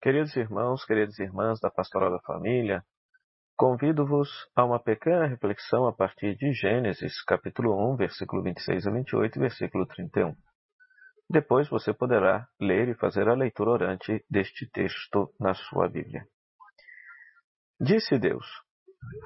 [0.00, 2.84] Queridos irmãos, queridas irmãs da Pastoral da Família,
[3.56, 9.36] convido-vos a uma pequena reflexão a partir de Gênesis, capítulo 1, versículo 26 a 28
[9.36, 10.36] e versículo 31.
[11.28, 16.24] Depois você poderá ler e fazer a leitura orante deste texto na sua Bíblia.
[17.80, 18.46] Disse Deus: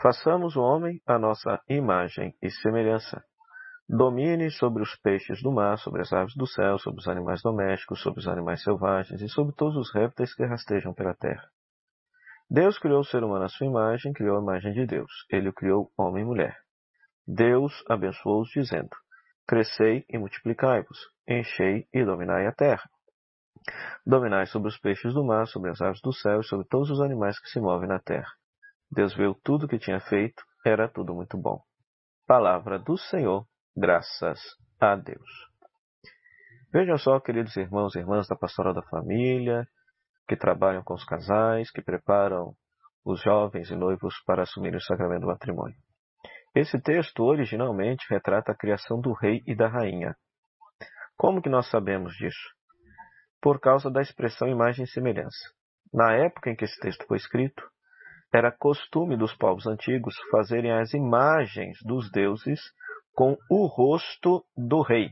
[0.01, 3.23] Façamos o homem à nossa imagem e semelhança
[3.95, 8.01] Domine sobre os peixes do mar, sobre as aves do céu, sobre os animais domésticos,
[8.01, 11.47] sobre os animais selvagens e sobre todos os répteis que rastejam pela terra.
[12.49, 15.13] Deus criou o ser humano à sua imagem, criou a imagem de Deus.
[15.29, 16.57] Ele o criou homem e mulher.
[17.29, 18.89] Deus abençoou-os, dizendo:
[19.47, 22.89] Crescei e multiplicai-vos, enchei e dominai a terra.
[24.07, 27.03] Dominai sobre os peixes do mar, sobre as aves do céu e sobre todos os
[27.03, 28.33] animais que se movem na terra.
[28.91, 31.61] Deus viu tudo o que tinha feito, era tudo muito bom.
[32.27, 34.39] Palavra do Senhor Graças
[34.79, 35.49] a Deus.
[36.71, 39.67] Vejam só, queridos irmãos e irmãs da Pastoral da Família,
[40.29, 42.55] que trabalham com os casais, que preparam
[43.03, 45.77] os jovens e noivos para assumir o sacramento do matrimônio.
[46.55, 50.15] Esse texto originalmente retrata a criação do rei e da rainha.
[51.17, 52.51] Como que nós sabemos disso?
[53.41, 55.49] Por causa da expressão imagem e semelhança.
[55.91, 57.67] Na época em que esse texto foi escrito,
[58.35, 62.61] era costume dos povos antigos fazerem as imagens dos deuses
[63.15, 65.11] com o rosto do rei.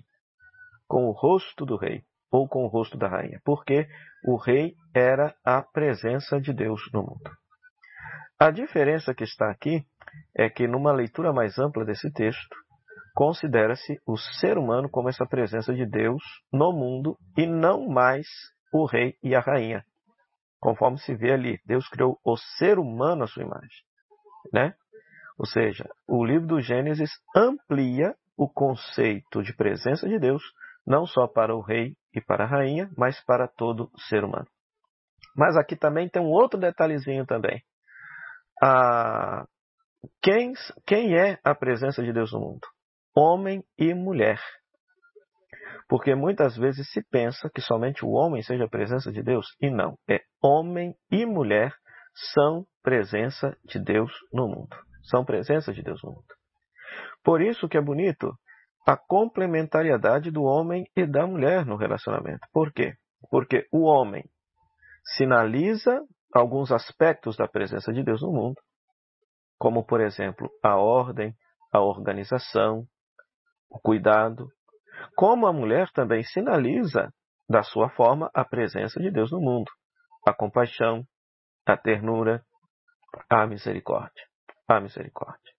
[0.89, 3.87] Com o rosto do rei, ou com o rosto da rainha, porque
[4.25, 7.31] o rei era a presença de Deus no mundo.
[8.39, 9.85] A diferença que está aqui
[10.35, 12.57] é que, numa leitura mais ampla desse texto,
[13.15, 18.27] considera-se o ser humano como essa presença de Deus no mundo e não mais
[18.73, 19.85] o rei e a rainha.
[20.59, 23.85] Conforme se vê ali, Deus criou o ser humano à sua imagem.
[24.53, 24.75] Né?
[25.41, 30.43] Ou seja, o livro do Gênesis amplia o conceito de presença de Deus,
[30.87, 34.45] não só para o rei e para a rainha, mas para todo ser humano.
[35.35, 37.63] Mas aqui também tem um outro detalhezinho também.
[38.63, 39.47] Ah,
[40.21, 40.53] quem,
[40.87, 42.69] quem é a presença de Deus no mundo?
[43.17, 44.39] Homem e mulher.
[45.89, 49.71] Porque muitas vezes se pensa que somente o homem seja a presença de Deus, e
[49.71, 49.97] não.
[50.07, 51.73] É homem e mulher
[52.35, 56.35] são presença de Deus no mundo são presença de Deus no mundo.
[57.23, 58.33] Por isso que é bonito
[58.87, 62.47] a complementariedade do homem e da mulher no relacionamento.
[62.53, 62.95] Por quê?
[63.31, 64.25] Porque o homem
[65.17, 66.03] sinaliza
[66.35, 68.61] alguns aspectos da presença de Deus no mundo,
[69.59, 71.35] como, por exemplo, a ordem,
[71.73, 72.85] a organização,
[73.69, 74.49] o cuidado,
[75.17, 77.13] como a mulher também sinaliza,
[77.49, 79.71] da sua forma, a presença de Deus no mundo,
[80.27, 81.05] a compaixão,
[81.67, 82.43] a ternura,
[83.29, 84.30] a misericórdia
[84.77, 85.53] a misericórdia.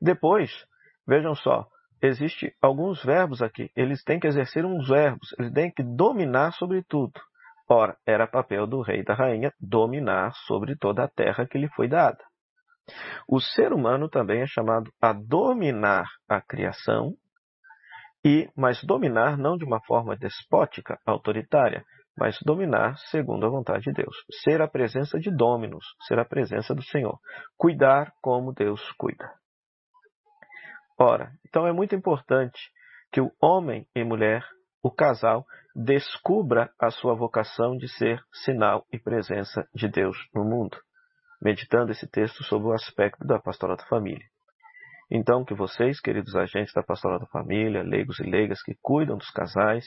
[0.00, 0.50] Depois,
[1.06, 1.66] vejam só,
[2.00, 3.70] existe alguns verbos aqui.
[3.74, 7.20] Eles têm que exercer uns verbos, eles têm que dominar sobre tudo.
[7.68, 11.68] Ora, era papel do rei e da rainha dominar sobre toda a terra que lhe
[11.68, 12.18] foi dada.
[13.28, 17.14] O ser humano também é chamado a dominar a criação,
[18.24, 21.84] e mas dominar não de uma forma despótica, autoritária,
[22.18, 24.16] mas dominar segundo a vontade de Deus.
[24.42, 27.18] Ser a presença de Dominus, ser a presença do Senhor.
[27.56, 29.30] Cuidar como Deus cuida.
[30.98, 32.58] Ora, então é muito importante
[33.12, 34.44] que o homem e mulher,
[34.82, 40.76] o casal, descubra a sua vocação de ser sinal e presença de Deus no mundo,
[41.40, 44.26] meditando esse texto sobre o aspecto da pastoral da família.
[45.10, 49.30] Então, que vocês, queridos agentes da pastoral da família, leigos e leigas que cuidam dos
[49.30, 49.86] casais,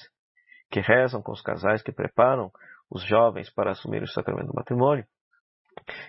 [0.72, 2.50] que rezam com os casais, que preparam
[2.90, 5.06] os jovens para assumir o sacramento do matrimônio,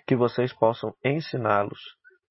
[0.07, 1.79] que vocês possam ensiná-los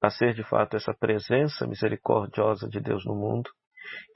[0.01, 3.49] a ser de fato essa presença misericordiosa de Deus no mundo,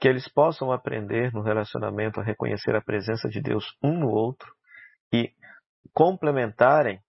[0.00, 4.50] que eles possam aprender no relacionamento a reconhecer a presença de Deus um no outro
[5.12, 5.30] e
[5.94, 7.00] complementarem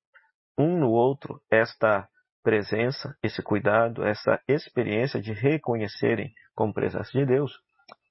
[0.58, 2.08] um no outro esta
[2.44, 7.52] presença, esse cuidado, essa experiência de reconhecerem como presença de Deus.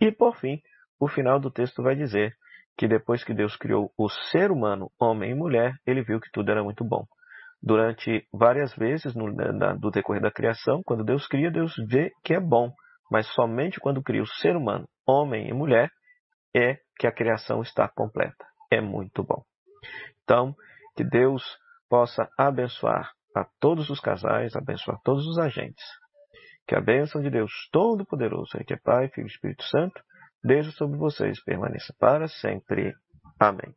[0.01, 0.61] E por fim,
[0.99, 2.35] o final do texto vai dizer
[2.77, 6.51] que depois que Deus criou o ser humano, homem e mulher, ele viu que tudo
[6.51, 7.05] era muito bom.
[7.63, 12.35] Durante várias vezes no na, do decorrer da criação, quando Deus cria, Deus vê que
[12.35, 12.71] é bom,
[13.11, 15.91] mas somente quando cria o ser humano, homem e mulher,
[16.55, 18.45] é que a criação está completa.
[18.71, 19.43] É muito bom.
[20.23, 20.55] Então,
[20.97, 21.43] que Deus
[21.89, 25.85] possa abençoar a todos os casais, abençoar todos os agentes.
[26.67, 30.03] Que a bênção de Deus Todo-Poderoso, que é Pai, Filho e Espírito Santo,
[30.43, 32.95] desde sobre vocês permaneça para sempre.
[33.39, 33.75] Amém.